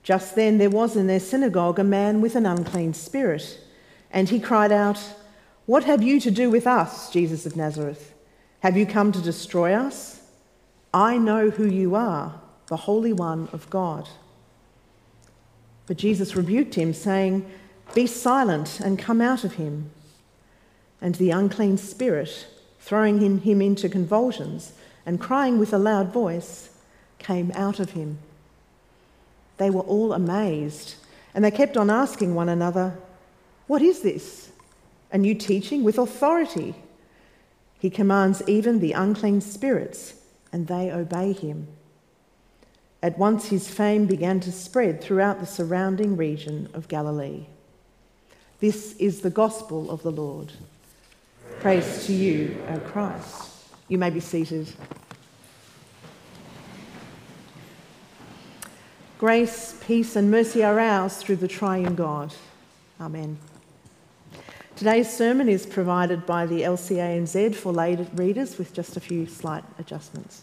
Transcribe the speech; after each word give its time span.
Just 0.02 0.34
then 0.34 0.58
there 0.58 0.68
was 0.68 0.94
in 0.94 1.06
their 1.06 1.20
synagogue 1.20 1.78
a 1.78 1.84
man 1.84 2.20
with 2.20 2.36
an 2.36 2.44
unclean 2.44 2.92
spirit, 2.92 3.60
and 4.10 4.28
he 4.28 4.38
cried 4.38 4.72
out, 4.72 5.00
What 5.64 5.84
have 5.84 6.02
you 6.02 6.20
to 6.20 6.30
do 6.30 6.50
with 6.50 6.66
us, 6.66 7.10
Jesus 7.10 7.46
of 7.46 7.56
Nazareth? 7.56 8.13
Have 8.64 8.78
you 8.78 8.86
come 8.86 9.12
to 9.12 9.20
destroy 9.20 9.74
us? 9.74 10.22
I 10.94 11.18
know 11.18 11.50
who 11.50 11.66
you 11.66 11.94
are, 11.94 12.40
the 12.68 12.78
Holy 12.78 13.12
One 13.12 13.50
of 13.52 13.68
God. 13.68 14.08
But 15.84 15.98
Jesus 15.98 16.34
rebuked 16.34 16.74
him, 16.74 16.94
saying, 16.94 17.44
Be 17.92 18.06
silent 18.06 18.80
and 18.80 18.98
come 18.98 19.20
out 19.20 19.44
of 19.44 19.56
him. 19.56 19.90
And 21.02 21.16
the 21.16 21.30
unclean 21.30 21.76
spirit, 21.76 22.46
throwing 22.80 23.20
him, 23.42 23.60
into 23.60 23.90
convulsions 23.90 24.72
and 25.04 25.20
crying 25.20 25.58
with 25.58 25.74
a 25.74 25.78
loud 25.78 26.10
voice, 26.10 26.70
came 27.18 27.52
out 27.54 27.80
of 27.80 27.90
him. 27.90 28.16
They 29.58 29.68
were 29.68 29.82
all 29.82 30.14
amazed, 30.14 30.94
and 31.34 31.44
they 31.44 31.50
kept 31.50 31.76
on 31.76 31.90
asking 31.90 32.34
one 32.34 32.48
another, 32.48 32.96
What 33.66 33.82
is 33.82 34.00
this? 34.00 34.52
A 35.12 35.18
new 35.18 35.34
teaching 35.34 35.84
with 35.84 35.98
authority. 35.98 36.74
He 37.78 37.90
commands 37.90 38.42
even 38.46 38.80
the 38.80 38.92
unclean 38.92 39.40
spirits, 39.40 40.14
and 40.52 40.66
they 40.66 40.90
obey 40.90 41.32
him. 41.32 41.68
At 43.02 43.18
once 43.18 43.48
his 43.48 43.68
fame 43.68 44.06
began 44.06 44.40
to 44.40 44.50
spread 44.50 45.02
throughout 45.02 45.38
the 45.38 45.46
surrounding 45.46 46.16
region 46.16 46.70
of 46.72 46.88
Galilee. 46.88 47.46
This 48.60 48.96
is 48.96 49.20
the 49.20 49.28
gospel 49.28 49.90
of 49.90 50.02
the 50.02 50.10
Lord. 50.10 50.52
Praise 51.60 52.06
to 52.06 52.14
you, 52.14 52.56
O 52.70 52.78
Christ. 52.78 53.50
You 53.88 53.98
may 53.98 54.08
be 54.08 54.20
seated. 54.20 54.72
Grace, 59.18 59.76
peace, 59.86 60.16
and 60.16 60.30
mercy 60.30 60.64
are 60.64 60.80
ours 60.80 61.16
through 61.16 61.36
the 61.36 61.48
triune 61.48 61.94
God. 61.94 62.32
Amen. 63.00 63.38
Today's 64.76 65.08
sermon 65.08 65.48
is 65.48 65.66
provided 65.66 66.26
by 66.26 66.46
the 66.46 66.62
LCANZ 66.62 67.54
for 67.54 67.72
lay 67.72 67.94
readers 68.14 68.58
with 68.58 68.74
just 68.74 68.96
a 68.96 69.00
few 69.00 69.24
slight 69.24 69.62
adjustments. 69.78 70.42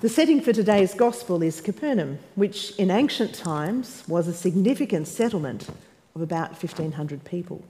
The 0.00 0.08
setting 0.08 0.40
for 0.40 0.52
today's 0.52 0.94
gospel 0.94 1.42
is 1.42 1.60
Capernaum, 1.60 2.20
which 2.36 2.76
in 2.76 2.92
ancient 2.92 3.34
times 3.34 4.04
was 4.06 4.28
a 4.28 4.32
significant 4.32 5.08
settlement 5.08 5.68
of 6.14 6.22
about 6.22 6.50
1,500 6.50 7.24
people. 7.24 7.64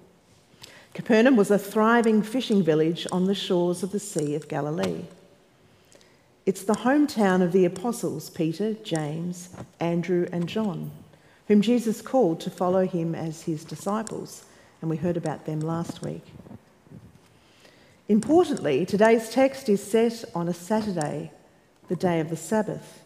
Capernaum 0.93 1.35
was 1.35 1.51
a 1.51 1.59
thriving 1.59 2.23
fishing 2.23 2.63
village 2.63 3.07
on 3.11 3.25
the 3.25 3.35
shores 3.35 3.83
of 3.83 3.91
the 3.91 3.99
Sea 3.99 4.35
of 4.35 4.49
Galilee. 4.49 5.05
It's 6.45 6.63
the 6.63 6.75
hometown 6.75 7.43
of 7.43 7.53
the 7.53 7.65
apostles 7.65 8.29
Peter, 8.29 8.75
James, 8.75 9.49
Andrew, 9.81 10.29
and 10.31 10.47
John, 10.47 10.91
whom 11.49 11.61
Jesus 11.61 12.01
called 12.01 12.41
to 12.41 12.51
follow 12.51 12.87
him 12.87 13.15
as 13.15 13.43
his 13.43 13.65
disciples, 13.65 14.45
and 14.81 14.91
we 14.91 14.97
heard 14.97 15.17
about 15.17 15.47
them 15.47 15.61
last 15.61 16.03
week. 16.03 16.25
Importantly, 18.09 18.85
today's 18.85 19.31
text 19.31 19.69
is 19.69 19.83
set 19.83 20.25
on 20.35 20.49
a 20.49 20.55
Saturday, 20.55 21.31
the 21.89 21.97
day 21.97 22.21
of 22.21 22.31
the 22.31 22.37
Sabbath, 22.37 23.03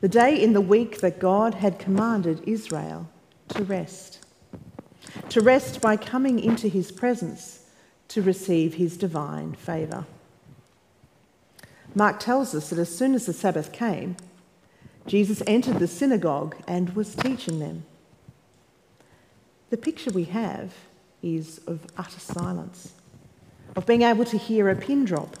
the 0.00 0.08
day 0.08 0.40
in 0.40 0.52
the 0.52 0.60
week 0.60 1.00
that 1.00 1.18
God 1.18 1.54
had 1.54 1.78
commanded 1.78 2.42
Israel 2.46 3.08
to 3.48 3.64
rest, 3.64 4.24
to 5.28 5.40
rest 5.40 5.80
by 5.80 5.96
coming 5.96 6.40
into 6.40 6.68
his 6.68 6.90
presence 6.90 7.66
to 8.08 8.22
receive 8.22 8.74
his 8.74 8.96
divine 8.96 9.54
favour. 9.54 10.04
Mark 11.94 12.18
tells 12.18 12.54
us 12.54 12.70
that 12.70 12.78
as 12.78 12.94
soon 12.94 13.14
as 13.14 13.26
the 13.26 13.32
Sabbath 13.32 13.72
came, 13.72 14.16
Jesus 15.06 15.42
entered 15.46 15.78
the 15.78 15.86
synagogue 15.86 16.56
and 16.66 16.94
was 16.96 17.14
teaching 17.14 17.58
them. 17.58 17.84
The 19.70 19.76
picture 19.76 20.10
we 20.10 20.24
have 20.24 20.72
is 21.22 21.60
of 21.66 21.80
utter 21.96 22.20
silence, 22.20 22.92
of 23.76 23.86
being 23.86 24.02
able 24.02 24.24
to 24.26 24.38
hear 24.38 24.68
a 24.68 24.76
pin 24.76 25.04
drop 25.04 25.36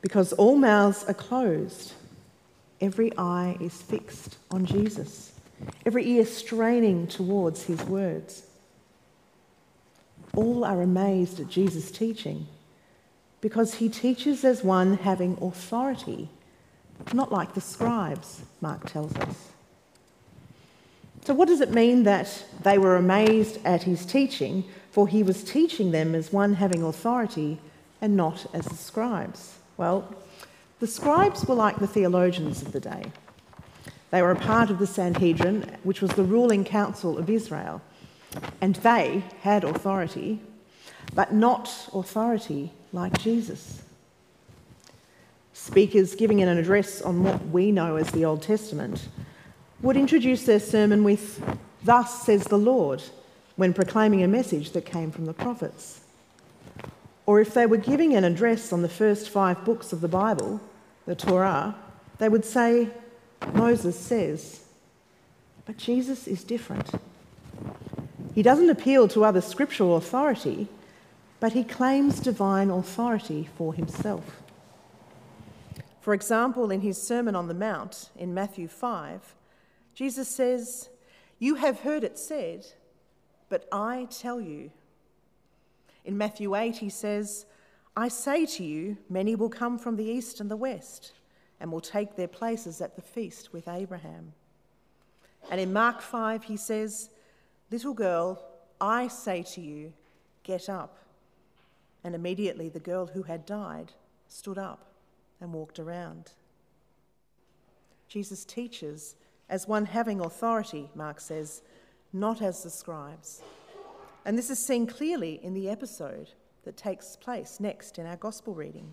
because 0.00 0.32
all 0.34 0.56
mouths 0.56 1.04
are 1.08 1.14
closed. 1.14 1.92
Every 2.80 3.16
eye 3.18 3.56
is 3.60 3.82
fixed 3.82 4.38
on 4.50 4.64
Jesus, 4.64 5.32
every 5.84 6.08
ear 6.08 6.24
straining 6.24 7.08
towards 7.08 7.64
his 7.64 7.82
words. 7.84 8.44
All 10.36 10.64
are 10.64 10.82
amazed 10.82 11.40
at 11.40 11.48
Jesus' 11.48 11.90
teaching 11.90 12.46
because 13.40 13.74
he 13.74 13.88
teaches 13.88 14.44
as 14.44 14.62
one 14.62 14.98
having 14.98 15.36
authority, 15.40 16.28
not 17.14 17.32
like 17.32 17.54
the 17.54 17.60
scribes, 17.60 18.42
Mark 18.60 18.90
tells 18.90 19.14
us. 19.16 19.48
So, 21.24 21.34
what 21.34 21.48
does 21.48 21.60
it 21.60 21.70
mean 21.70 22.04
that 22.04 22.44
they 22.62 22.78
were 22.78 22.96
amazed 22.96 23.58
at 23.64 23.82
his 23.82 24.06
teaching, 24.06 24.64
for 24.90 25.06
he 25.06 25.22
was 25.22 25.44
teaching 25.44 25.90
them 25.90 26.14
as 26.14 26.32
one 26.32 26.54
having 26.54 26.82
authority 26.82 27.58
and 28.00 28.16
not 28.16 28.46
as 28.54 28.64
the 28.64 28.76
scribes? 28.76 29.58
Well, 29.76 30.14
the 30.80 30.86
scribes 30.86 31.44
were 31.44 31.54
like 31.54 31.78
the 31.78 31.86
theologians 31.86 32.62
of 32.62 32.72
the 32.72 32.80
day. 32.80 33.12
They 34.10 34.22
were 34.22 34.30
a 34.30 34.36
part 34.36 34.70
of 34.70 34.78
the 34.78 34.86
Sanhedrin, 34.86 35.76
which 35.82 36.00
was 36.00 36.12
the 36.12 36.22
ruling 36.22 36.64
council 36.64 37.18
of 37.18 37.28
Israel, 37.28 37.82
and 38.60 38.76
they 38.76 39.22
had 39.42 39.64
authority, 39.64 40.40
but 41.14 41.34
not 41.34 41.90
authority 41.92 42.72
like 42.92 43.18
Jesus. 43.18 43.82
Speakers 45.68 46.14
giving 46.14 46.40
an 46.40 46.48
address 46.56 47.02
on 47.02 47.22
what 47.22 47.46
we 47.48 47.70
know 47.70 47.96
as 47.96 48.10
the 48.10 48.24
Old 48.24 48.40
Testament 48.40 49.06
would 49.82 49.98
introduce 49.98 50.44
their 50.44 50.60
sermon 50.60 51.04
with, 51.04 51.42
Thus 51.84 52.22
says 52.22 52.44
the 52.44 52.56
Lord, 52.56 53.02
when 53.56 53.74
proclaiming 53.74 54.22
a 54.22 54.28
message 54.28 54.70
that 54.70 54.86
came 54.86 55.10
from 55.10 55.26
the 55.26 55.34
prophets. 55.34 56.00
Or 57.26 57.38
if 57.38 57.52
they 57.52 57.66
were 57.66 57.76
giving 57.76 58.14
an 58.14 58.24
address 58.24 58.72
on 58.72 58.80
the 58.80 58.88
first 58.88 59.28
five 59.28 59.62
books 59.66 59.92
of 59.92 60.00
the 60.00 60.08
Bible, 60.08 60.58
the 61.04 61.14
Torah, 61.14 61.76
they 62.16 62.30
would 62.30 62.46
say, 62.46 62.88
Moses 63.52 63.98
says. 63.98 64.64
But 65.66 65.76
Jesus 65.76 66.26
is 66.26 66.44
different. 66.44 66.92
He 68.34 68.42
doesn't 68.42 68.70
appeal 68.70 69.06
to 69.08 69.22
other 69.22 69.42
scriptural 69.42 69.98
authority, 69.98 70.66
but 71.40 71.52
he 71.52 71.62
claims 71.62 72.20
divine 72.20 72.70
authority 72.70 73.50
for 73.58 73.74
himself. 73.74 74.24
For 76.08 76.14
example, 76.14 76.70
in 76.70 76.80
his 76.80 76.96
Sermon 76.96 77.36
on 77.36 77.48
the 77.48 77.52
Mount 77.54 78.08
in 78.16 78.32
Matthew 78.32 78.66
5, 78.66 79.34
Jesus 79.92 80.26
says, 80.26 80.88
You 81.38 81.56
have 81.56 81.80
heard 81.80 82.02
it 82.02 82.18
said, 82.18 82.64
but 83.50 83.68
I 83.70 84.08
tell 84.10 84.40
you. 84.40 84.70
In 86.06 86.16
Matthew 86.16 86.56
8, 86.56 86.78
he 86.78 86.88
says, 86.88 87.44
I 87.94 88.08
say 88.08 88.46
to 88.46 88.64
you, 88.64 88.96
many 89.10 89.34
will 89.34 89.50
come 89.50 89.78
from 89.78 89.96
the 89.96 90.06
east 90.06 90.40
and 90.40 90.50
the 90.50 90.56
west 90.56 91.12
and 91.60 91.70
will 91.70 91.82
take 91.82 92.16
their 92.16 92.26
places 92.26 92.80
at 92.80 92.96
the 92.96 93.02
feast 93.02 93.52
with 93.52 93.68
Abraham. 93.68 94.32
And 95.50 95.60
in 95.60 95.74
Mark 95.74 96.00
5, 96.00 96.44
he 96.44 96.56
says, 96.56 97.10
Little 97.70 97.92
girl, 97.92 98.42
I 98.80 99.08
say 99.08 99.42
to 99.42 99.60
you, 99.60 99.92
get 100.42 100.70
up. 100.70 100.96
And 102.02 102.14
immediately 102.14 102.70
the 102.70 102.80
girl 102.80 103.08
who 103.08 103.24
had 103.24 103.44
died 103.44 103.92
stood 104.26 104.56
up 104.56 104.86
and 105.40 105.52
walked 105.52 105.78
around. 105.78 106.32
Jesus 108.08 108.44
teaches 108.44 109.16
as 109.48 109.68
one 109.68 109.86
having 109.86 110.20
authority, 110.20 110.90
Mark 110.94 111.20
says, 111.20 111.62
not 112.12 112.42
as 112.42 112.62
the 112.62 112.70
scribes. 112.70 113.42
And 114.24 114.36
this 114.36 114.50
is 114.50 114.58
seen 114.58 114.86
clearly 114.86 115.40
in 115.42 115.54
the 115.54 115.70
episode 115.70 116.30
that 116.64 116.76
takes 116.76 117.16
place 117.16 117.60
next 117.60 117.98
in 117.98 118.06
our 118.06 118.16
gospel 118.16 118.54
reading. 118.54 118.92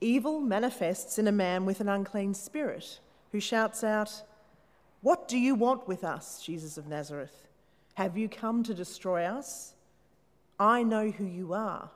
Evil 0.00 0.40
manifests 0.40 1.18
in 1.18 1.26
a 1.26 1.32
man 1.32 1.64
with 1.64 1.80
an 1.80 1.88
unclean 1.88 2.34
spirit 2.34 3.00
who 3.32 3.40
shouts 3.40 3.82
out, 3.82 4.22
What 5.00 5.28
do 5.28 5.38
you 5.38 5.54
want 5.54 5.88
with 5.88 6.04
us, 6.04 6.42
Jesus 6.42 6.78
of 6.78 6.86
Nazareth? 6.86 7.48
Have 7.94 8.16
you 8.16 8.28
come 8.28 8.62
to 8.62 8.74
destroy 8.74 9.24
us? 9.24 9.74
I 10.58 10.82
know 10.82 11.10
who 11.10 11.24
you 11.24 11.52
are, 11.52 11.90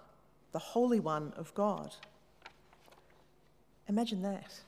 the 0.53 0.59
Holy 0.59 1.01
One 1.01 1.33
of 1.37 1.55
God. 1.55 1.95
Imagine 3.93 4.23
that. 4.23 4.61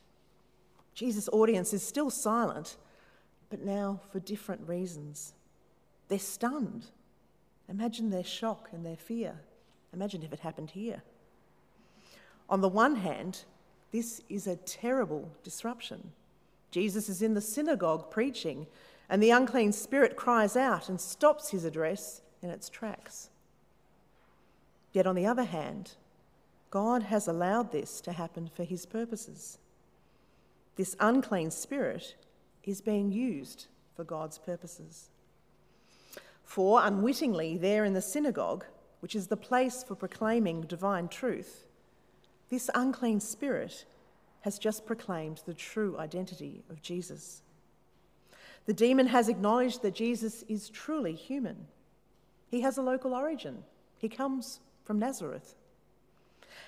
Jesus' 0.93 1.31
audience 1.33 1.73
is 1.73 1.83
still 1.83 2.11
silent, 2.11 2.77
but 3.49 3.65
now 3.65 4.03
for 4.13 4.21
different 4.21 4.69
reasons. 4.69 5.33
They're 6.09 6.19
stunned. 6.19 6.85
Imagine 7.71 8.11
their 8.11 8.23
shock 8.23 8.69
and 8.71 8.85
their 8.85 8.99
fear. 8.99 9.41
Imagine 9.95 10.23
if 10.23 10.35
it 10.35 10.41
happened 10.41 10.73
here. 10.73 11.03
On 12.51 12.61
the 12.61 12.69
one 12.69 12.97
hand, 12.97 13.45
this 13.93 14.21
is 14.29 14.47
a 14.47 14.57
terrible 14.57 15.31
disruption. 15.43 16.13
Jesus 16.71 17.09
is 17.09 17.23
in 17.23 17.33
the 17.33 17.41
synagogue 17.41 18.11
preaching, 18.11 18.67
and 19.09 19.23
the 19.23 19.31
unclean 19.31 19.73
spirit 19.73 20.17
cries 20.17 20.55
out 20.55 20.91
and 20.91 21.01
stops 21.01 21.49
his 21.49 21.65
address 21.65 22.21
in 22.43 22.51
its 22.51 22.69
tracks. 22.69 23.31
Yet, 24.93 25.07
on 25.07 25.15
the 25.15 25.25
other 25.25 25.45
hand, 25.45 25.93
God 26.75 27.05
has 27.05 27.29
allowed 27.29 27.71
this 27.71 28.01
to 28.01 28.11
happen 28.11 28.51
for 28.53 28.65
his 28.65 28.85
purposes. 28.85 29.59
This 30.75 30.97
unclean 30.99 31.53
spirit 31.53 32.17
is 32.65 32.81
being 32.81 33.13
used 33.13 33.69
for 33.95 34.03
God's 34.03 34.39
purposes. 34.39 35.11
For 36.43 36.85
unwittingly, 36.85 37.59
there 37.59 37.85
in 37.85 37.93
the 37.93 38.03
synagogue, 38.03 38.65
which 38.99 39.15
is 39.15 39.29
the 39.29 39.37
place 39.37 39.85
for 39.85 39.95
proclaiming 39.95 40.63
divine 40.63 41.07
truth, 41.07 41.69
this 42.51 42.69
unclean 42.75 43.21
spirit 43.21 43.85
has 44.41 44.59
just 44.59 44.85
proclaimed 44.85 45.43
the 45.47 45.55
true 45.55 45.97
identity 45.97 46.65
of 46.69 46.83
Jesus. 46.83 47.43
The 48.67 48.75
demon 48.75 49.07
has 49.07 49.29
acknowledged 49.29 49.83
that 49.83 49.95
Jesus 49.95 50.43
is 50.49 50.71
truly 50.71 51.15
human. 51.15 51.69
He 52.51 52.63
has 52.63 52.79
a 52.79 52.83
local 52.83 53.15
origin, 53.15 53.63
he 53.97 54.09
comes 54.09 54.59
from 54.83 54.99
Nazareth. 54.99 55.55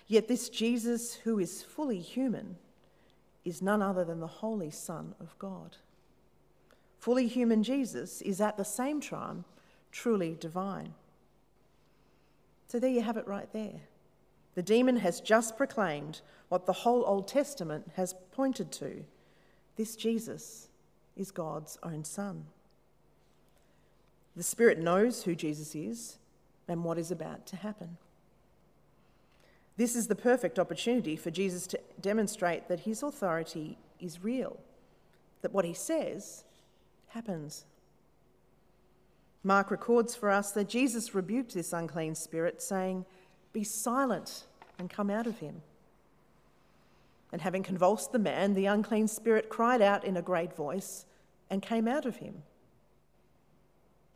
Yet 0.07 0.29
this 0.29 0.49
Jesus, 0.49 1.15
who 1.15 1.39
is 1.39 1.63
fully 1.63 2.01
human, 2.01 2.57
is 3.45 3.63
none 3.63 3.83
other 3.83 4.05
than 4.05 4.21
the 4.21 4.27
Holy 4.27 4.71
Son 4.71 5.15
of 5.21 5.39
God. 5.39 5.77
Fully 6.99 7.29
human 7.29 7.63
Jesus 7.63 8.21
is 8.23 8.41
at 8.41 8.57
the 8.57 8.65
same 8.65 9.01
time 9.01 9.45
truly 9.93 10.37
divine. 10.39 10.95
So 12.69 12.81
there 12.81 12.91
you 12.91 13.03
have 13.03 13.17
it 13.17 13.29
right 13.29 13.53
there. 13.53 13.81
The 14.55 14.63
demon 14.63 14.97
has 14.97 15.21
just 15.21 15.57
proclaimed 15.57 16.21
what 16.49 16.67
the 16.67 16.73
whole 16.73 17.05
Old 17.07 17.29
Testament 17.29 17.93
has 17.95 18.15
pointed 18.33 18.73
to 18.73 19.05
this 19.77 19.95
Jesus 19.95 20.69
is 21.17 21.31
God's 21.31 21.79
own 21.83 22.05
Son. 22.05 22.47
The 24.35 24.43
Spirit 24.43 24.79
knows 24.79 25.23
who 25.23 25.35
Jesus 25.35 25.75
is 25.75 26.19
and 26.69 26.85
what 26.85 26.99
is 26.99 27.11
about 27.11 27.47
to 27.47 27.57
happen. 27.57 27.99
This 29.77 29.95
is 29.95 30.07
the 30.07 30.15
perfect 30.15 30.59
opportunity 30.59 31.17
for 31.17 31.31
Jesus 31.31 31.67
to 31.69 31.81
demonstrate 32.01 32.69
that 32.69 32.81
his 32.81 33.03
authority 33.03 33.77
is 34.01 34.25
real, 34.25 34.59
that 35.43 35.53
what 35.53 35.65
he 35.65 35.75
says 35.75 36.45
happens. 37.09 37.65
Mark 39.43 39.71
records 39.71 40.15
for 40.15 40.31
us 40.31 40.51
that 40.53 40.69
Jesus 40.69 41.15
rebuked 41.15 41.55
this 41.55 41.73
unclean 41.73 42.15
spirit, 42.15 42.61
saying, 42.63 43.05
Be 43.53 43.63
silent 43.63 44.45
and 44.79 44.91
come 44.91 45.11
out 45.11 45.27
of 45.27 45.39
him. 45.39 45.63
And 47.31 47.43
having 47.43 47.63
convulsed 47.63 48.13
the 48.13 48.19
man, 48.19 48.55
the 48.55 48.67
unclean 48.67 49.09
spirit 49.09 49.49
cried 49.49 49.83
out 49.83 50.05
in 50.05 50.17
a 50.17 50.23
great 50.23 50.55
voice 50.55 51.07
and 51.51 51.63
came 51.63 51.87
out 51.87 52.07
of 52.07 52.17
him. 52.17 52.43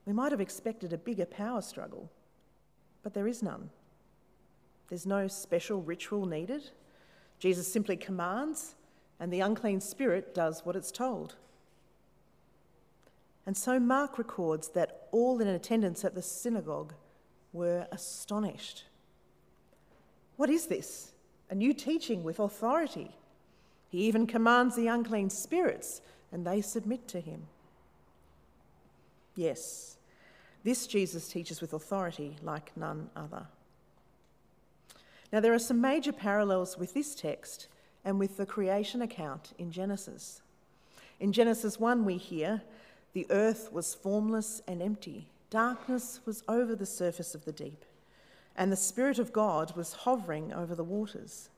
We 0.07 0.13
might 0.13 0.33
have 0.33 0.41
expected 0.41 0.93
a 0.93 0.99
bigger 0.99 1.27
power 1.27 1.61
struggle, 1.61 2.11
but 3.03 3.15
there 3.15 3.29
is 3.29 3.43
none. 3.43 3.71
There's 4.91 5.07
no 5.07 5.29
special 5.29 5.81
ritual 5.81 6.27
needed. 6.27 6.71
Jesus 7.39 7.73
simply 7.73 7.97
commands, 7.97 8.75
and 9.19 9.33
the 9.33 9.41
unclean 9.41 9.81
spirit 9.81 10.35
does 10.35 10.67
what 10.67 10.77
it's 10.77 10.91
told. 10.91 11.37
And 13.47 13.57
so 13.57 13.81
Mark 13.81 14.19
records 14.19 14.69
that 14.71 15.09
all 15.13 15.41
in 15.41 15.49
attendance 15.49 16.05
at 16.05 16.15
the 16.15 16.23
synagogue 16.23 16.93
were 17.53 17.87
astonished. 17.91 18.85
What 20.37 20.51
is 20.51 20.67
this? 20.67 21.13
A 21.51 21.55
new 21.55 21.73
teaching 21.73 22.23
with 22.23 22.39
authority. 22.39 23.11
He 23.89 24.03
even 24.03 24.27
commands 24.27 24.77
the 24.77 24.89
unclean 24.89 25.31
spirits, 25.31 26.01
and 26.31 26.47
they 26.47 26.61
submit 26.61 27.09
to 27.09 27.21
him. 27.21 27.47
Yes, 29.35 29.97
this 30.63 30.87
Jesus 30.87 31.29
teaches 31.29 31.61
with 31.61 31.73
authority 31.73 32.37
like 32.43 32.77
none 32.77 33.11
other. 33.17 33.47
Now, 35.33 35.41
there 35.41 35.55
are 35.55 35.59
some 35.59 35.81
major 35.81 36.13
parallels 36.13 36.77
with 36.77 36.95
this 36.95 37.15
text 37.15 37.69
and 38.05 38.19
with 38.19 38.37
the 38.37 38.47
creation 38.47 39.03
account 39.03 39.53
in 39.59 39.71
Genesis. 39.71 40.43
In 41.21 41.33
Genesis 41.33 41.79
1, 41.79 42.05
we 42.05 42.17
hear, 42.17 42.63
the 43.13 43.27
earth 43.31 43.73
was 43.73 43.95
formless 43.95 44.63
and 44.67 44.81
empty, 44.81 45.29
darkness 45.51 46.21
was 46.25 46.43
over 46.49 46.75
the 46.75 46.87
surface 46.87 47.35
of 47.35 47.45
the 47.45 47.53
deep, 47.53 47.85
and 48.57 48.73
the 48.73 48.77
Spirit 48.77 49.19
of 49.19 49.33
God 49.33 49.77
was 49.77 49.93
hovering 49.93 50.53
over 50.53 50.75
the 50.75 50.85
waters. 50.85 51.51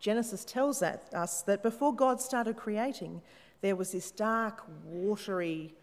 Genesis 0.00 0.44
tells 0.44 0.82
us 0.82 1.42
that 1.42 1.62
before 1.62 1.94
God 1.94 2.20
started 2.20 2.56
creating, 2.56 3.22
there 3.60 3.76
was 3.76 3.92
this 3.92 4.10
dark, 4.10 4.64
watery, 4.84 5.74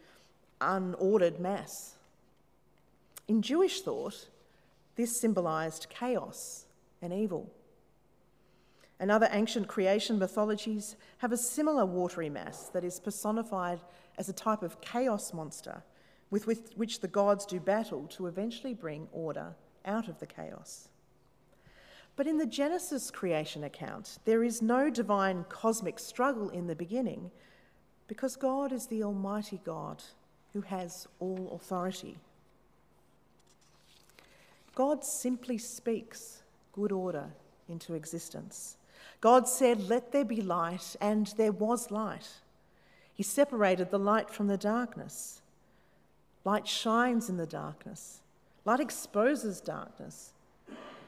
unordered 0.59 1.39
mass. 1.39 1.95
In 3.29 3.41
Jewish 3.41 3.81
thought, 3.81 4.27
this 4.99 5.15
symbolised 5.15 5.87
chaos 5.89 6.65
and 7.01 7.13
evil. 7.13 7.49
And 8.99 9.09
other 9.09 9.29
ancient 9.31 9.69
creation 9.69 10.19
mythologies 10.19 10.97
have 11.19 11.31
a 11.31 11.37
similar 11.37 11.85
watery 11.85 12.29
mass 12.29 12.67
that 12.73 12.83
is 12.83 12.99
personified 12.99 13.79
as 14.17 14.27
a 14.27 14.33
type 14.33 14.61
of 14.61 14.81
chaos 14.81 15.33
monster 15.33 15.83
with 16.31 16.73
which 16.75 16.99
the 16.99 17.07
gods 17.07 17.45
do 17.45 17.61
battle 17.61 18.07
to 18.07 18.27
eventually 18.27 18.73
bring 18.73 19.07
order 19.13 19.55
out 19.85 20.09
of 20.09 20.19
the 20.19 20.27
chaos. 20.27 20.89
But 22.17 22.27
in 22.27 22.37
the 22.37 22.45
Genesis 22.45 23.09
creation 23.09 23.63
account, 23.63 24.19
there 24.25 24.43
is 24.43 24.61
no 24.61 24.89
divine 24.89 25.45
cosmic 25.47 25.97
struggle 25.97 26.49
in 26.49 26.67
the 26.67 26.75
beginning 26.75 27.31
because 28.09 28.35
God 28.35 28.73
is 28.73 28.87
the 28.87 29.03
Almighty 29.03 29.61
God 29.63 30.03
who 30.51 30.59
has 30.59 31.07
all 31.21 31.53
authority. 31.55 32.17
God 34.75 35.03
simply 35.03 35.57
speaks 35.57 36.43
good 36.73 36.91
order 36.91 37.29
into 37.67 37.93
existence. 37.93 38.77
God 39.21 39.47
said, 39.47 39.89
Let 39.89 40.11
there 40.11 40.25
be 40.25 40.41
light, 40.41 40.95
and 41.01 41.27
there 41.37 41.51
was 41.51 41.91
light. 41.91 42.27
He 43.13 43.23
separated 43.23 43.91
the 43.91 43.99
light 43.99 44.29
from 44.29 44.47
the 44.47 44.57
darkness. 44.57 45.41
Light 46.45 46.67
shines 46.67 47.29
in 47.29 47.37
the 47.37 47.45
darkness, 47.45 48.21
light 48.65 48.79
exposes 48.79 49.59
darkness 49.59 50.31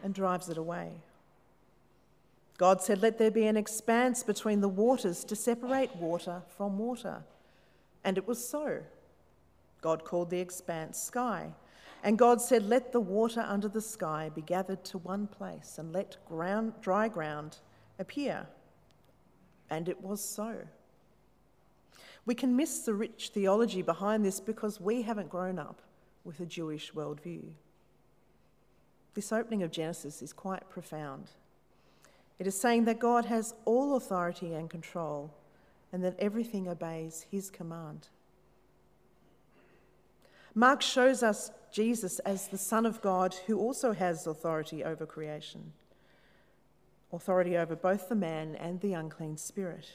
and 0.04 0.14
drives 0.14 0.50
it 0.50 0.58
away. 0.58 0.92
God 2.58 2.82
said, 2.82 3.02
Let 3.02 3.18
there 3.18 3.32
be 3.32 3.48
an 3.48 3.58
expanse 3.58 4.24
between 4.24 4.62
the 4.62 4.70
waters 4.70 5.24
to 5.24 5.36
separate 5.36 5.96
water 5.96 6.42
from 6.58 6.78
water. 6.78 7.24
And 8.04 8.18
it 8.18 8.28
was 8.28 8.46
so. 8.46 8.82
God 9.82 10.04
called 10.04 10.30
the 10.30 10.40
expanse 10.40 11.02
sky. 11.02 11.54
And 12.04 12.18
God 12.18 12.42
said, 12.42 12.68
Let 12.68 12.92
the 12.92 13.00
water 13.00 13.46
under 13.48 13.68
the 13.68 13.82
sky 13.82 14.32
be 14.34 14.42
gathered 14.42 14.84
to 14.86 14.98
one 14.98 15.28
place, 15.28 15.78
and 15.78 15.94
let 15.94 16.18
ground, 16.28 16.74
dry 16.82 17.08
ground 17.08 17.58
appear. 18.00 18.48
And 19.70 19.88
it 19.88 20.02
was 20.02 20.24
so. 20.24 20.58
We 22.26 22.36
can 22.36 22.56
miss 22.56 22.80
the 22.80 22.94
rich 22.94 23.32
theology 23.34 23.82
behind 23.82 24.26
this 24.26 24.40
because 24.40 24.80
we 24.80 25.02
haven't 25.04 25.30
grown 25.30 25.58
up 25.58 25.82
with 26.24 26.40
a 26.40 26.46
Jewish 26.46 26.92
worldview. 26.94 27.44
This 29.14 29.32
opening 29.32 29.64
of 29.64 29.72
Genesis 29.72 30.22
is 30.22 30.34
quite 30.34 30.70
profound. 30.70 31.32
It 32.40 32.48
is 32.48 32.60
saying 32.60 32.86
that 32.86 33.00
God 33.00 33.26
has 33.26 33.54
all 33.66 33.96
authority 33.96 34.54
and 34.54 34.70
control, 34.70 35.34
and 35.92 36.04
that 36.04 36.16
everything 36.18 36.68
obeys 36.68 37.26
his 37.30 37.50
command. 37.50 38.08
Mark 40.54 40.82
shows 40.82 41.24
us 41.24 41.52
Jesus 41.72 42.20
as 42.20 42.48
the 42.48 42.58
Son 42.58 42.86
of 42.86 43.02
God 43.02 43.36
who 43.48 43.58
also 43.58 43.94
has 43.94 44.28
authority 44.28 44.84
over 44.84 45.06
creation, 45.06 45.72
authority 47.14 47.58
over 47.58 47.76
both 47.76 48.10
the 48.10 48.16
man 48.16 48.56
and 48.56 48.82
the 48.82 48.94
unclean 48.94 49.38
spirit. 49.38 49.88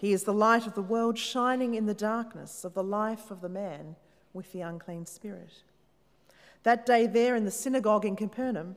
He 0.00 0.12
is 0.12 0.24
the 0.24 0.32
light 0.32 0.66
of 0.66 0.74
the 0.74 0.82
world 0.82 1.18
shining 1.18 1.74
in 1.74 1.86
the 1.86 1.94
darkness 1.94 2.64
of 2.64 2.74
the 2.74 2.82
life 2.82 3.30
of 3.30 3.40
the 3.40 3.48
man 3.48 3.96
with 4.32 4.52
the 4.52 4.60
unclean 4.60 5.06
spirit. 5.06 5.62
That 6.64 6.84
day, 6.84 7.06
there 7.06 7.36
in 7.36 7.44
the 7.44 7.50
synagogue 7.50 8.04
in 8.04 8.16
Capernaum, 8.16 8.76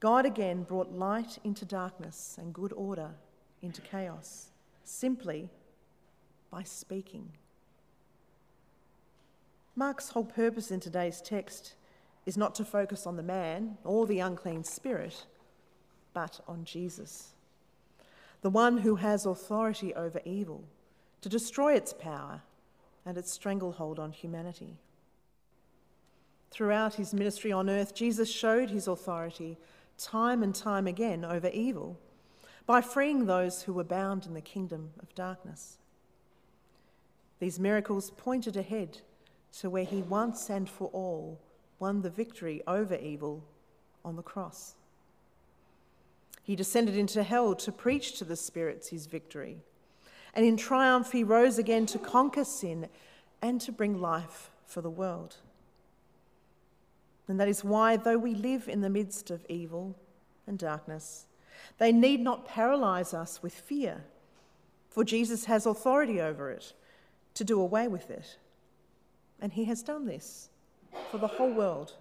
God 0.00 0.26
again 0.26 0.62
brought 0.62 0.92
light 0.92 1.38
into 1.42 1.64
darkness 1.64 2.36
and 2.38 2.52
good 2.52 2.72
order 2.72 3.10
into 3.62 3.80
chaos, 3.80 4.50
simply 4.84 5.48
by 6.50 6.62
speaking. 6.62 7.30
Mark's 9.78 10.08
whole 10.08 10.24
purpose 10.24 10.70
in 10.70 10.80
today's 10.80 11.20
text 11.20 11.74
is 12.24 12.38
not 12.38 12.54
to 12.54 12.64
focus 12.64 13.06
on 13.06 13.16
the 13.16 13.22
man 13.22 13.76
or 13.84 14.06
the 14.06 14.20
unclean 14.20 14.64
spirit, 14.64 15.26
but 16.14 16.40
on 16.48 16.64
Jesus, 16.64 17.34
the 18.40 18.48
one 18.48 18.78
who 18.78 18.96
has 18.96 19.26
authority 19.26 19.94
over 19.94 20.20
evil 20.24 20.64
to 21.20 21.28
destroy 21.28 21.74
its 21.74 21.92
power 21.92 22.40
and 23.04 23.18
its 23.18 23.30
stranglehold 23.30 23.98
on 23.98 24.12
humanity. 24.12 24.78
Throughout 26.50 26.94
his 26.94 27.12
ministry 27.12 27.52
on 27.52 27.68
earth, 27.68 27.94
Jesus 27.94 28.30
showed 28.30 28.70
his 28.70 28.88
authority 28.88 29.58
time 29.98 30.42
and 30.42 30.54
time 30.54 30.86
again 30.86 31.22
over 31.22 31.48
evil 31.48 31.98
by 32.64 32.80
freeing 32.80 33.26
those 33.26 33.62
who 33.62 33.74
were 33.74 33.84
bound 33.84 34.24
in 34.24 34.32
the 34.32 34.40
kingdom 34.40 34.90
of 35.00 35.14
darkness. 35.14 35.76
These 37.40 37.60
miracles 37.60 38.10
pointed 38.16 38.56
ahead 38.56 39.02
to 39.60 39.70
where 39.70 39.84
he 39.84 40.02
once 40.02 40.50
and 40.50 40.68
for 40.68 40.88
all 40.88 41.40
won 41.78 42.02
the 42.02 42.10
victory 42.10 42.62
over 42.66 42.94
evil 42.96 43.44
on 44.04 44.16
the 44.16 44.22
cross. 44.22 44.74
He 46.42 46.54
descended 46.56 46.96
into 46.96 47.22
hell 47.22 47.54
to 47.56 47.72
preach 47.72 48.18
to 48.18 48.24
the 48.24 48.36
spirits 48.36 48.88
his 48.88 49.06
victory. 49.06 49.58
And 50.34 50.44
in 50.44 50.56
triumph, 50.56 51.12
he 51.12 51.24
rose 51.24 51.58
again 51.58 51.86
to 51.86 51.98
conquer 51.98 52.44
sin 52.44 52.88
and 53.42 53.60
to 53.62 53.72
bring 53.72 54.00
life 54.00 54.50
for 54.64 54.80
the 54.80 54.90
world. 54.90 55.36
And 57.28 57.40
that 57.40 57.48
is 57.48 57.64
why, 57.64 57.96
though 57.96 58.18
we 58.18 58.34
live 58.34 58.68
in 58.68 58.80
the 58.82 58.90
midst 58.90 59.30
of 59.30 59.44
evil 59.48 59.96
and 60.46 60.58
darkness, 60.58 61.26
they 61.78 61.90
need 61.90 62.20
not 62.20 62.46
paralyze 62.46 63.12
us 63.12 63.42
with 63.42 63.54
fear, 63.54 64.04
for 64.88 65.02
Jesus 65.02 65.46
has 65.46 65.66
authority 65.66 66.20
over 66.20 66.50
it 66.50 66.72
to 67.34 67.44
do 67.44 67.60
away 67.60 67.88
with 67.88 68.10
it. 68.10 68.36
And 69.40 69.52
he 69.52 69.64
has 69.66 69.82
done 69.82 70.06
this 70.06 70.48
for 71.10 71.18
the 71.18 71.26
whole 71.26 71.52
world. 71.52 71.94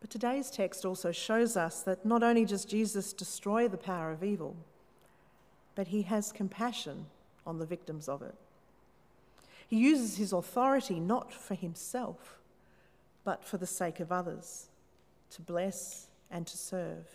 But 0.00 0.10
today's 0.10 0.50
text 0.50 0.84
also 0.84 1.10
shows 1.12 1.56
us 1.56 1.82
that 1.82 2.04
not 2.04 2.22
only 2.22 2.44
does 2.44 2.64
Jesus 2.64 3.12
destroy 3.12 3.66
the 3.66 3.76
power 3.76 4.12
of 4.12 4.22
evil, 4.22 4.56
but 5.74 5.88
he 5.88 6.02
has 6.02 6.32
compassion 6.32 7.06
on 7.46 7.58
the 7.58 7.66
victims 7.66 8.08
of 8.08 8.22
it. 8.22 8.34
He 9.66 9.76
uses 9.76 10.16
his 10.16 10.32
authority 10.32 11.00
not 11.00 11.32
for 11.32 11.54
himself, 11.54 12.38
but 13.24 13.44
for 13.44 13.56
the 13.56 13.66
sake 13.66 13.98
of 13.98 14.12
others, 14.12 14.68
to 15.30 15.42
bless 15.42 16.06
and 16.30 16.46
to 16.46 16.56
serve. 16.56 17.06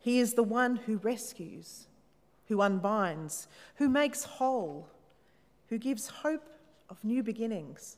He 0.00 0.18
is 0.18 0.34
the 0.34 0.42
one 0.42 0.76
who 0.76 0.96
rescues, 0.96 1.86
who 2.48 2.60
unbinds, 2.60 3.46
who 3.76 3.88
makes 3.88 4.24
whole, 4.24 4.88
who 5.74 5.78
gives 5.78 6.06
hope 6.06 6.48
of 6.88 7.02
new 7.02 7.20
beginnings, 7.20 7.96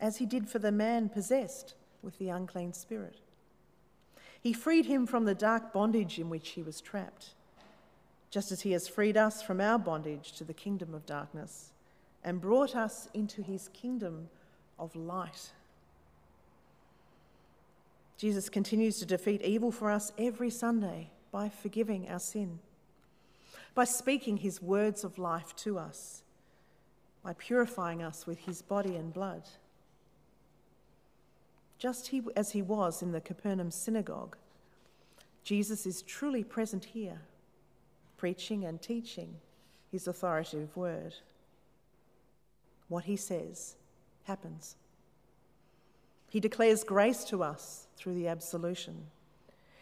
as 0.00 0.16
he 0.16 0.24
did 0.24 0.48
for 0.48 0.58
the 0.58 0.72
man 0.72 1.10
possessed 1.10 1.74
with 2.00 2.18
the 2.18 2.30
unclean 2.30 2.72
spirit. 2.72 3.20
He 4.40 4.54
freed 4.54 4.86
him 4.86 5.06
from 5.06 5.26
the 5.26 5.34
dark 5.34 5.74
bondage 5.74 6.18
in 6.18 6.30
which 6.30 6.48
he 6.52 6.62
was 6.62 6.80
trapped, 6.80 7.34
just 8.30 8.50
as 8.50 8.62
he 8.62 8.72
has 8.72 8.88
freed 8.88 9.18
us 9.18 9.42
from 9.42 9.60
our 9.60 9.78
bondage 9.78 10.32
to 10.32 10.44
the 10.44 10.54
kingdom 10.54 10.94
of 10.94 11.04
darkness 11.04 11.72
and 12.24 12.40
brought 12.40 12.74
us 12.74 13.10
into 13.12 13.42
his 13.42 13.68
kingdom 13.74 14.30
of 14.78 14.96
light. 14.96 15.50
Jesus 18.16 18.48
continues 18.48 18.98
to 19.00 19.04
defeat 19.04 19.42
evil 19.42 19.70
for 19.70 19.90
us 19.90 20.12
every 20.16 20.48
Sunday 20.48 21.10
by 21.30 21.50
forgiving 21.50 22.08
our 22.08 22.20
sin, 22.20 22.60
by 23.74 23.84
speaking 23.84 24.38
his 24.38 24.62
words 24.62 25.04
of 25.04 25.18
life 25.18 25.54
to 25.56 25.78
us 25.78 26.21
by 27.22 27.32
purifying 27.34 28.02
us 28.02 28.26
with 28.26 28.38
his 28.40 28.62
body 28.62 28.96
and 28.96 29.12
blood. 29.12 29.42
Just 31.78 32.08
he, 32.08 32.22
as 32.36 32.52
he 32.52 32.62
was 32.62 33.02
in 33.02 33.12
the 33.12 33.20
Capernaum 33.20 33.70
synagogue, 33.70 34.36
Jesus 35.44 35.86
is 35.86 36.02
truly 36.02 36.44
present 36.44 36.84
here, 36.84 37.20
preaching 38.16 38.64
and 38.64 38.80
teaching 38.80 39.34
his 39.90 40.06
authoritative 40.06 40.76
word. 40.76 41.14
What 42.88 43.04
he 43.04 43.16
says 43.16 43.74
happens. 44.24 44.76
He 46.30 46.40
declares 46.40 46.84
grace 46.84 47.24
to 47.24 47.42
us 47.42 47.86
through 47.96 48.14
the 48.14 48.28
absolution. 48.28 49.06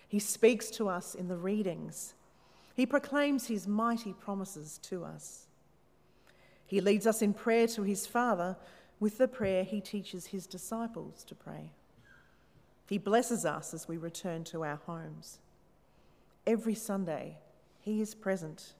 He 0.09 0.19
speaks 0.19 0.71
to 0.73 0.89
us 0.89 1.15
in 1.15 1.29
the 1.29 1.37
readings. 1.37 2.15
He 2.75 2.87
proclaims 2.87 3.47
his 3.47 3.69
mighty 3.69 4.13
promises 4.13 4.79
to 4.85 5.05
us. 5.05 5.47
He 6.71 6.81
leads 6.81 7.05
us 7.05 7.21
in 7.21 7.35
prayer 7.35 7.67
to 7.67 7.83
his 7.83 8.07
Father 8.07 8.57
with 9.01 9.19
the 9.19 9.27
prayer 9.27 9.65
he 9.65 9.81
teaches 9.81 10.27
his 10.27 10.47
disciples 10.47 11.25
to 11.25 11.35
pray. 11.35 11.73
He 12.89 12.97
blesses 12.97 13.45
us 13.45 13.75
as 13.75 13.89
we 13.89 13.97
return 13.97 14.45
to 14.45 14.63
our 14.63 14.77
homes. 14.87 15.41
Every 16.47 16.77
Sunday, 16.77 17.39
he 17.81 18.01
is 18.01 18.15
present, 18.15 18.75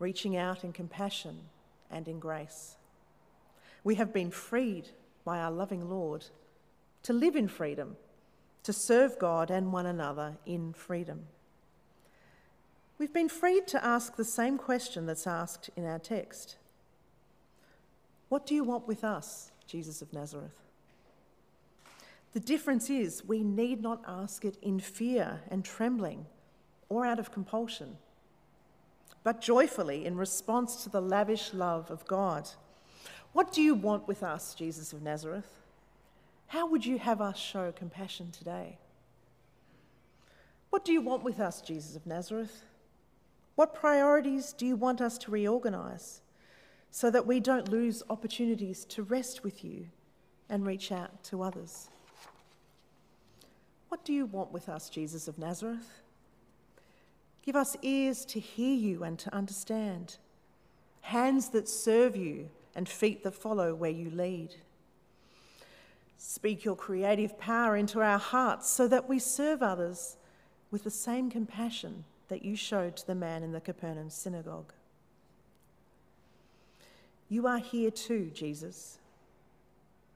reaching 0.00 0.36
out 0.36 0.64
in 0.64 0.72
compassion 0.72 1.38
and 1.88 2.08
in 2.08 2.18
grace. 2.18 2.74
We 3.84 3.94
have 3.94 4.12
been 4.12 4.32
freed 4.32 4.88
by 5.24 5.38
our 5.38 5.52
loving 5.52 5.88
Lord 5.88 6.24
to 7.04 7.12
live 7.12 7.36
in 7.36 7.46
freedom, 7.46 7.96
to 8.64 8.72
serve 8.72 9.20
God 9.20 9.52
and 9.52 9.72
one 9.72 9.86
another 9.86 10.36
in 10.46 10.72
freedom. 10.72 11.26
We've 12.98 13.14
been 13.14 13.28
freed 13.28 13.68
to 13.68 13.84
ask 13.84 14.16
the 14.16 14.24
same 14.24 14.58
question 14.58 15.06
that's 15.06 15.28
asked 15.28 15.70
in 15.76 15.84
our 15.84 16.00
text 16.00 16.56
what 18.28 18.46
do 18.46 18.54
you 18.54 18.64
want 18.64 18.86
with 18.86 19.04
us, 19.04 19.50
Jesus 19.66 20.02
of 20.02 20.12
Nazareth? 20.12 20.60
The 22.32 22.40
difference 22.40 22.90
is 22.90 23.24
we 23.24 23.42
need 23.42 23.82
not 23.82 24.02
ask 24.06 24.44
it 24.44 24.58
in 24.60 24.80
fear 24.80 25.40
and 25.50 25.64
trembling 25.64 26.26
or 26.88 27.06
out 27.06 27.18
of 27.18 27.32
compulsion, 27.32 27.96
but 29.24 29.40
joyfully 29.40 30.04
in 30.04 30.16
response 30.16 30.82
to 30.84 30.90
the 30.90 31.00
lavish 31.00 31.54
love 31.54 31.90
of 31.90 32.06
God. 32.06 32.50
What 33.32 33.52
do 33.52 33.62
you 33.62 33.74
want 33.74 34.06
with 34.06 34.22
us, 34.22 34.54
Jesus 34.54 34.92
of 34.92 35.02
Nazareth? 35.02 35.58
How 36.48 36.66
would 36.66 36.84
you 36.84 36.98
have 36.98 37.20
us 37.20 37.38
show 37.38 37.72
compassion 37.72 38.30
today? 38.30 38.78
What 40.70 40.84
do 40.84 40.92
you 40.92 41.00
want 41.00 41.24
with 41.24 41.40
us, 41.40 41.60
Jesus 41.60 41.96
of 41.96 42.06
Nazareth? 42.06 42.62
What 43.54 43.74
priorities 43.74 44.52
do 44.52 44.66
you 44.66 44.76
want 44.76 45.00
us 45.00 45.18
to 45.18 45.30
reorganise? 45.30 46.20
So 46.90 47.10
that 47.10 47.26
we 47.26 47.40
don't 47.40 47.70
lose 47.70 48.02
opportunities 48.10 48.84
to 48.86 49.02
rest 49.02 49.44
with 49.44 49.64
you 49.64 49.86
and 50.48 50.66
reach 50.66 50.90
out 50.90 51.22
to 51.24 51.42
others. 51.42 51.88
What 53.88 54.04
do 54.04 54.12
you 54.12 54.26
want 54.26 54.52
with 54.52 54.68
us, 54.68 54.90
Jesus 54.90 55.28
of 55.28 55.38
Nazareth? 55.38 56.02
Give 57.42 57.56
us 57.56 57.76
ears 57.82 58.24
to 58.26 58.40
hear 58.40 58.74
you 58.74 59.04
and 59.04 59.18
to 59.20 59.34
understand, 59.34 60.18
hands 61.00 61.50
that 61.50 61.68
serve 61.68 62.16
you 62.16 62.50
and 62.74 62.88
feet 62.88 63.22
that 63.24 63.34
follow 63.34 63.74
where 63.74 63.90
you 63.90 64.10
lead. 64.10 64.56
Speak 66.18 66.64
your 66.64 66.76
creative 66.76 67.38
power 67.38 67.76
into 67.76 68.02
our 68.02 68.18
hearts 68.18 68.68
so 68.68 68.88
that 68.88 69.08
we 69.08 69.18
serve 69.18 69.62
others 69.62 70.16
with 70.70 70.84
the 70.84 70.90
same 70.90 71.30
compassion 71.30 72.04
that 72.28 72.44
you 72.44 72.56
showed 72.56 72.96
to 72.96 73.06
the 73.06 73.14
man 73.14 73.42
in 73.42 73.52
the 73.52 73.60
Capernaum 73.60 74.10
synagogue. 74.10 74.72
You 77.28 77.46
are 77.46 77.58
here 77.58 77.90
too, 77.90 78.30
Jesus. 78.32 78.98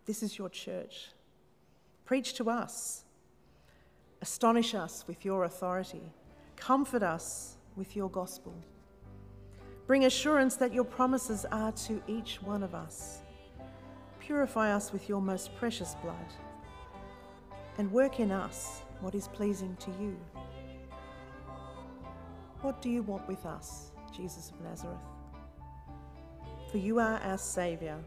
This 0.06 0.22
is 0.22 0.38
your 0.38 0.48
church. 0.48 1.10
Preach 2.04 2.34
to 2.34 2.50
us. 2.50 3.04
Astonish 4.20 4.74
us 4.74 5.04
with 5.06 5.24
your 5.24 5.44
authority. 5.44 6.02
Comfort 6.56 7.02
us 7.02 7.56
with 7.76 7.96
your 7.96 8.08
gospel. 8.08 8.54
Bring 9.86 10.04
assurance 10.04 10.56
that 10.56 10.72
your 10.72 10.84
promises 10.84 11.44
are 11.50 11.72
to 11.72 12.02
each 12.06 12.40
one 12.42 12.62
of 12.62 12.74
us. 12.74 13.20
Purify 14.20 14.72
us 14.72 14.92
with 14.92 15.08
your 15.08 15.20
most 15.20 15.54
precious 15.56 15.96
blood. 16.02 16.16
And 17.78 17.90
work 17.92 18.20
in 18.20 18.30
us 18.30 18.82
what 19.00 19.14
is 19.14 19.28
pleasing 19.28 19.76
to 19.80 19.90
you. 20.00 20.16
What 22.60 22.80
do 22.80 22.88
you 22.88 23.02
want 23.02 23.26
with 23.26 23.44
us, 23.44 23.90
Jesus 24.14 24.50
of 24.50 24.60
Nazareth? 24.60 25.11
For 26.72 26.78
you 26.78 26.98
are 26.98 27.20
our 27.22 27.36
Saviour 27.36 27.98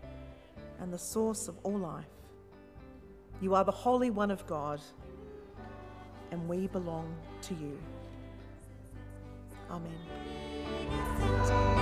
and 0.79 0.91
the 0.91 0.98
source 0.98 1.48
of 1.48 1.55
all 1.62 1.77
life. 1.77 2.05
You 3.39 3.53
are 3.53 3.63
the 3.63 3.72
Holy 3.72 4.10
One 4.10 4.31
of 4.31 4.48
God, 4.48 4.81
and 6.31 6.50
we 6.50 6.65
belong 6.67 7.15
to 7.43 7.53
you. 7.53 7.77
Amen. 9.69 11.75